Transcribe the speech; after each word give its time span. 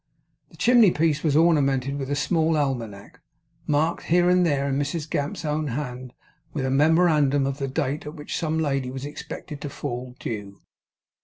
The 0.49 0.57
chimney 0.57 0.89
piece 0.89 1.21
was 1.21 1.35
ornamented 1.35 1.99
with 1.99 2.09
a 2.09 2.15
small 2.15 2.55
almanack, 2.57 3.19
marked 3.67 4.05
here 4.05 4.31
and 4.31 4.43
there 4.43 4.67
in 4.67 4.79
Mrs 4.79 5.07
Gamp's 5.07 5.45
own 5.45 5.67
hand 5.67 6.15
with 6.53 6.65
a 6.65 6.71
memorandum 6.71 7.45
of 7.45 7.59
the 7.59 7.67
date 7.67 8.07
at 8.07 8.15
which 8.15 8.35
some 8.35 8.57
lady 8.57 8.89
was 8.89 9.05
expected 9.05 9.61
to 9.61 9.69
fall 9.69 10.15
due. 10.19 10.59